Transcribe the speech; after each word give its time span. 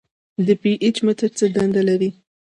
د 0.45 0.47
پي 0.61 0.71
ایچ 0.83 0.97
متر 1.05 1.29
څه 1.37 1.45
دنده 1.55 1.81
لري. 1.89 2.09